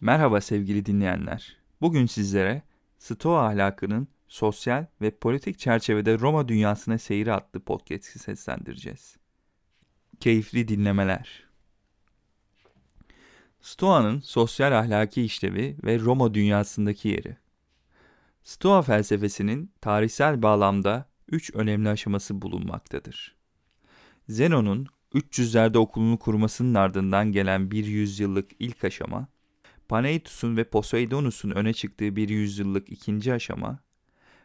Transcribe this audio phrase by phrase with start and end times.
[0.00, 1.56] Merhaba sevgili dinleyenler.
[1.80, 2.62] Bugün sizlere
[2.98, 9.16] Stoa ahlakının sosyal ve politik çerçevede Roma dünyasına seyri adlı podcast'i seslendireceğiz.
[10.20, 11.44] Keyifli dinlemeler.
[13.60, 17.36] Stoa'nın sosyal ahlaki işlevi ve Roma dünyasındaki yeri.
[18.44, 23.36] Stoa felsefesinin tarihsel bağlamda üç önemli aşaması bulunmaktadır.
[24.28, 29.28] Zenon'un 300'lerde okulunu kurmasının ardından gelen bir yüzyıllık ilk aşama,
[29.88, 33.78] Paneitus'un ve Poseidonus'un öne çıktığı bir yüzyıllık ikinci aşama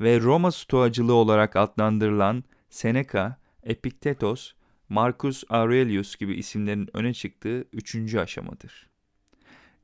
[0.00, 4.52] ve Roma stoacılığı olarak adlandırılan Seneca, Epiktetos,
[4.88, 8.88] Marcus Aurelius gibi isimlerin öne çıktığı üçüncü aşamadır.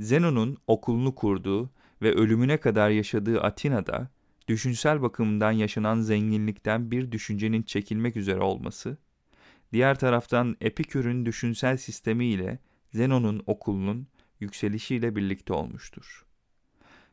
[0.00, 1.70] Zenon'un okulunu kurduğu
[2.02, 4.10] ve ölümüne kadar yaşadığı Atina'da
[4.48, 8.98] düşünsel bakımdan yaşanan zenginlikten bir düşüncenin çekilmek üzere olması,
[9.72, 12.58] diğer taraftan Epikür'ün düşünsel sistemi ile
[12.92, 14.06] Zenon'un okulunun
[14.40, 16.26] yükselişiyle birlikte olmuştur.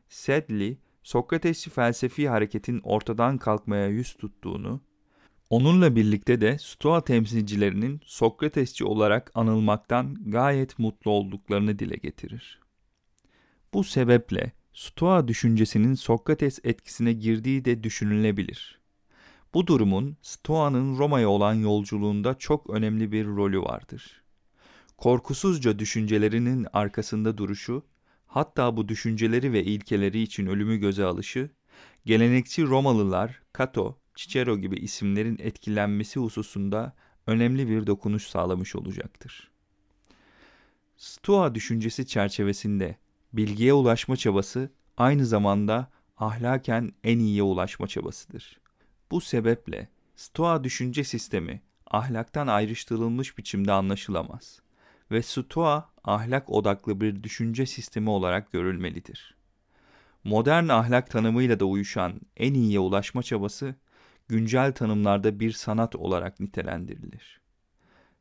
[0.08, 4.80] Sedley, Sokratesçi felsefi hareketin ortadan kalkmaya yüz tuttuğunu,
[5.50, 12.60] onunla birlikte de Stoa temsilcilerinin Sokratesçi olarak anılmaktan gayet mutlu olduklarını dile getirir.
[13.74, 18.80] Bu sebeple Stoa düşüncesinin Sokrates etkisine girdiği de düşünülebilir.
[19.54, 24.22] Bu durumun Stoa'nın Roma'ya olan yolculuğunda çok önemli bir rolü vardır.
[24.96, 27.86] Korkusuzca düşüncelerinin arkasında duruşu,
[28.26, 31.50] hatta bu düşünceleri ve ilkeleri için ölümü göze alışı,
[32.04, 39.50] gelenekçi Romalılar, Cato, Cicero gibi isimlerin etkilenmesi hususunda önemli bir dokunuş sağlamış olacaktır.
[40.96, 42.96] Stoa düşüncesi çerçevesinde
[43.32, 48.60] bilgiye ulaşma çabası aynı zamanda ahlaken en iyiye ulaşma çabasıdır.
[49.10, 54.65] Bu sebeple Stoa düşünce sistemi ahlaktan ayrıştırılmış biçimde anlaşılamaz
[55.10, 59.36] ve Stoa ahlak odaklı bir düşünce sistemi olarak görülmelidir.
[60.24, 63.74] Modern ahlak tanımıyla da uyuşan en iyiye ulaşma çabası
[64.28, 67.40] güncel tanımlarda bir sanat olarak nitelendirilir.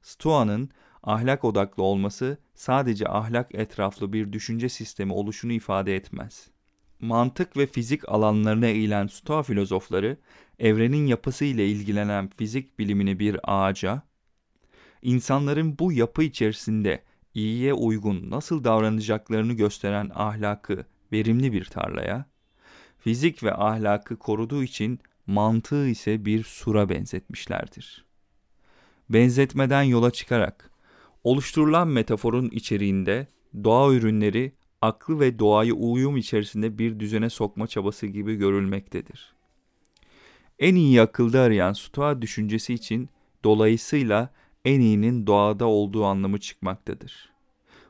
[0.02, 0.70] Stoa'nın
[1.04, 6.48] ahlak odaklı olması sadece ahlak etraflı bir düşünce sistemi oluşunu ifade etmez.
[7.00, 10.18] Mantık ve fizik alanlarına eğilen Stoa filozofları,
[10.60, 14.02] evrenin yapısı ile ilgilenen fizik bilimini bir ağaca,
[15.06, 22.26] insanların bu yapı içerisinde iyiye uygun nasıl davranacaklarını gösteren ahlakı verimli bir tarlaya,
[23.00, 28.06] fizik ve ahlakı koruduğu için mantığı ise bir sura benzetmişlerdir.
[29.10, 30.72] Benzetmeden yola çıkarak
[31.24, 33.28] oluşturulan metaforun içeriğinde
[33.64, 34.52] doğa ürünleri
[34.82, 39.36] aklı ve doğayı uyum içerisinde bir düzene sokma çabası gibi görülmektedir.
[40.60, 43.10] En iyi akılda arayan Stoa düşüncesi için
[43.44, 44.34] dolayısıyla
[44.66, 47.30] en iyinin doğada olduğu anlamı çıkmaktadır.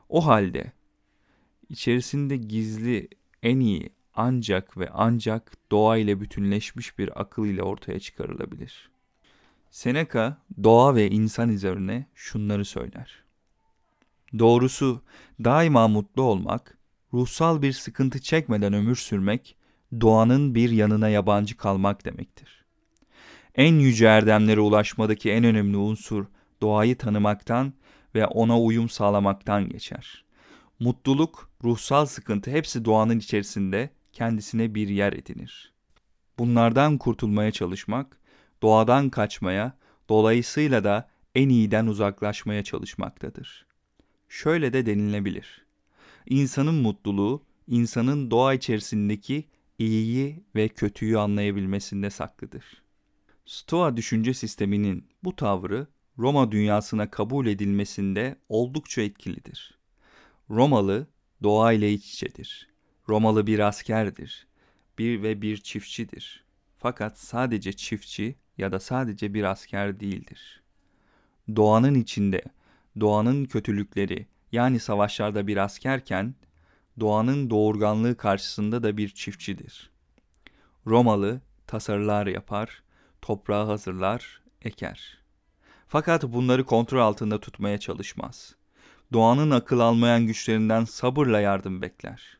[0.08, 0.72] O halde
[1.68, 3.08] içerisinde gizli
[3.42, 8.90] en iyi ancak ve ancak doğa ile bütünleşmiş bir akıl ile ortaya çıkarılabilir.
[9.70, 13.22] Seneca doğa ve insan üzerine şunları söyler.
[14.38, 15.02] Doğrusu
[15.44, 16.78] daima mutlu olmak,
[17.12, 19.56] ruhsal bir sıkıntı çekmeden ömür sürmek,
[20.00, 22.64] doğanın bir yanına yabancı kalmak demektir.
[23.54, 26.26] En yüce erdemlere ulaşmadaki en önemli unsur
[26.62, 27.72] doğayı tanımaktan
[28.14, 30.24] ve ona uyum sağlamaktan geçer.
[30.80, 35.72] Mutluluk, ruhsal sıkıntı hepsi doğanın içerisinde kendisine bir yer edinir.
[36.38, 38.20] Bunlardan kurtulmaya çalışmak,
[38.62, 39.78] doğadan kaçmaya,
[40.08, 43.66] dolayısıyla da en iyiden uzaklaşmaya çalışmaktadır.
[44.28, 45.66] Şöyle de denilebilir.
[46.26, 49.44] İnsanın mutluluğu, insanın doğa içerisindeki
[49.78, 52.64] iyiyi ve kötüyü anlayabilmesinde saklıdır.
[53.46, 55.86] Stoa düşünce sisteminin bu tavrı
[56.18, 59.78] Roma dünyasına kabul edilmesinde oldukça etkilidir.
[60.50, 61.06] Romalı
[61.42, 62.68] doğa ile iç içedir.
[63.08, 64.46] Romalı bir askerdir.
[64.98, 66.44] Bir ve bir çiftçidir.
[66.78, 70.62] Fakat sadece çiftçi ya da sadece bir asker değildir.
[71.56, 72.42] Doğanın içinde,
[73.00, 76.34] doğanın kötülükleri yani savaşlarda bir askerken,
[77.00, 79.90] doğanın doğurganlığı karşısında da bir çiftçidir.
[80.86, 82.82] Romalı tasarılar yapar,
[83.22, 85.25] toprağı hazırlar, eker.
[85.88, 88.54] Fakat bunları kontrol altında tutmaya çalışmaz.
[89.12, 92.38] Doğanın akıl almayan güçlerinden sabırla yardım bekler.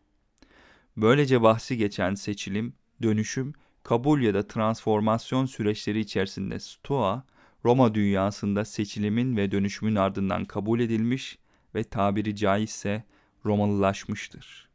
[0.96, 7.24] Böylece bahsi geçen seçilim, dönüşüm, kabul ya da transformasyon süreçleri içerisinde Stoa,
[7.64, 11.38] Roma dünyasında seçilimin ve dönüşümün ardından kabul edilmiş
[11.74, 13.04] ve tabiri caizse
[13.44, 14.68] Romalılaşmıştır.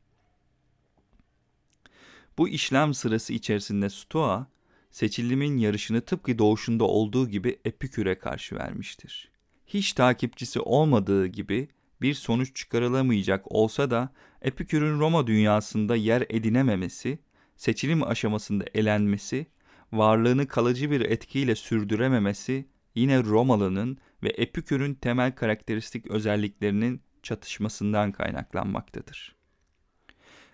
[2.37, 4.47] Bu işlem sırası içerisinde Stoa,
[4.91, 9.31] seçilimin yarışını tıpkı doğuşunda olduğu gibi Epikür'e karşı vermiştir.
[9.67, 11.67] Hiç takipçisi olmadığı gibi
[12.01, 14.09] bir sonuç çıkarılamayacak olsa da
[14.41, 17.19] Epikür'ün Roma dünyasında yer edinememesi,
[17.55, 19.45] seçilim aşamasında elenmesi,
[19.91, 22.65] varlığını kalıcı bir etkiyle sürdürememesi
[22.95, 29.35] yine Romalı'nın ve Epikür'ün temel karakteristik özelliklerinin çatışmasından kaynaklanmaktadır.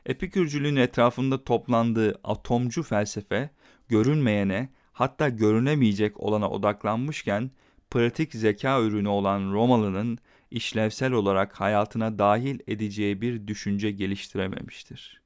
[0.06, 3.50] Epikürcülüğün etrafında toplandığı atomcu felsefe,
[3.90, 7.52] görünmeyene hatta görünemeyecek olana odaklanmışken,
[7.90, 10.18] pratik zeka ürünü olan Romalı'nın
[10.52, 15.22] işlevsel olarak hayatına dahil edeceği bir düşünce geliştirememiştir.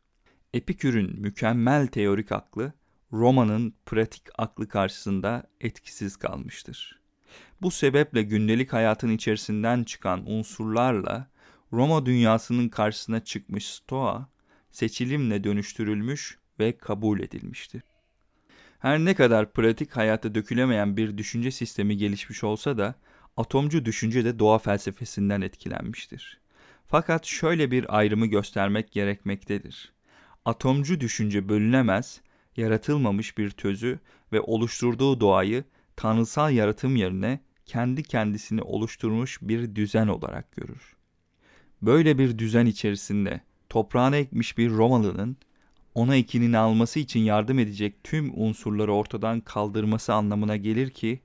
[0.53, 2.73] Epikür'ün mükemmel teorik aklı,
[3.13, 6.99] Roma'nın pratik aklı karşısında etkisiz kalmıştır.
[7.61, 11.27] Bu sebeple gündelik hayatın içerisinden çıkan unsurlarla
[11.73, 14.29] Roma dünyasının karşısına çıkmış Stoa,
[14.71, 17.81] seçilimle dönüştürülmüş ve kabul edilmiştir.
[18.81, 22.95] Her ne kadar pratik hayata dökülemeyen bir düşünce sistemi gelişmiş olsa da
[23.37, 26.39] atomcu düşünce de doğa felsefesinden etkilenmiştir.
[26.87, 29.93] Fakat şöyle bir ayrımı göstermek gerekmektedir.
[30.45, 32.21] Atomcu düşünce bölünemez,
[32.57, 33.99] yaratılmamış bir tözü
[34.33, 35.63] ve oluşturduğu doğayı
[35.95, 40.95] tanrısal yaratım yerine kendi kendisini oluşturmuş bir düzen olarak görür.
[41.81, 45.37] Böyle bir düzen içerisinde toprağına ekmiş bir Romalı'nın
[45.95, 51.19] ona ekinini alması için yardım edecek tüm unsurları ortadan kaldırması anlamına gelir ki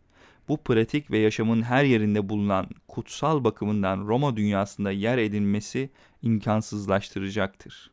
[0.49, 5.91] bu pratik ve yaşamın her yerinde bulunan kutsal bakımından Roma dünyasında yer edinmesi
[6.23, 7.91] imkansızlaştıracaktır.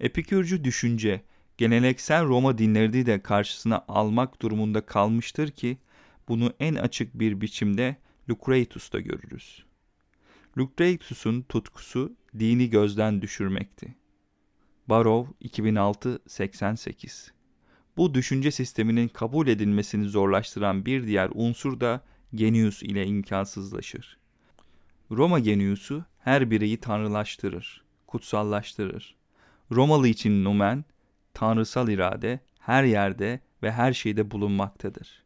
[0.00, 1.22] Epikürcü düşünce
[1.58, 5.78] geleneksel Roma dinlerini de karşısına almak durumunda kalmıştır ki
[6.28, 7.96] bunu en açık bir biçimde
[8.30, 9.64] Lucretius'ta görürüz.
[10.58, 13.94] Lucretius'un tutkusu dini gözden düşürmekti.
[14.88, 17.30] Barrow 2006-88
[17.96, 22.00] Bu düşünce sisteminin kabul edilmesini zorlaştıran bir diğer unsur da
[22.34, 24.18] genius ile imkansızlaşır.
[25.10, 29.16] Roma geniusu her bireyi tanrılaştırır, kutsallaştırır.
[29.72, 30.84] Romalı için numen,
[31.34, 35.24] tanrısal irade her yerde ve her şeyde bulunmaktadır.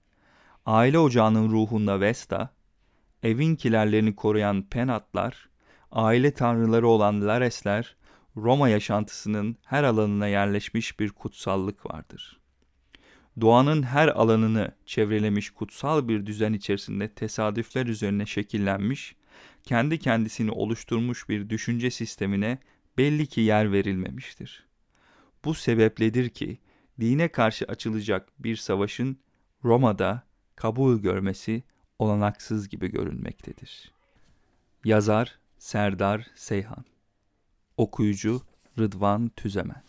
[0.67, 2.51] Aile ocağının ruhunda Vesta,
[3.23, 5.49] evin kilerlerini koruyan Penatlar,
[5.93, 7.97] aile tanrıları olan Laresler,
[8.37, 12.41] Roma yaşantısının her alanına yerleşmiş bir kutsallık vardır.
[13.41, 19.17] Doğanın her alanını çevrelemiş kutsal bir düzen içerisinde tesadüfler üzerine şekillenmiş,
[19.63, 22.59] kendi kendisini oluşturmuş bir düşünce sistemine
[22.99, 24.67] belli ki yer verilmemiştir.
[25.45, 26.59] Bu sebepledir ki
[27.01, 29.19] dine karşı açılacak bir savaşın
[29.65, 30.23] Roma'da
[30.57, 31.63] kabul görmesi
[31.99, 33.93] olanaksız gibi görünmektedir.
[34.85, 36.85] Yazar Serdar Seyhan
[37.81, 38.43] Okuyucu
[38.79, 39.83] Rıdvan Tüzemen